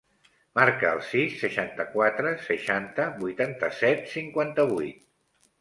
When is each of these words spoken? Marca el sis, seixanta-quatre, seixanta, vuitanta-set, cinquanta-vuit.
Marca 0.59 0.87
el 0.95 1.01
sis, 1.09 1.35
seixanta-quatre, 1.41 2.31
seixanta, 2.47 3.07
vuitanta-set, 3.21 4.03
cinquanta-vuit. 4.15 5.07